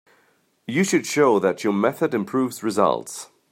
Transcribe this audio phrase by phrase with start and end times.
[0.65, 3.27] You should show that your method improves results.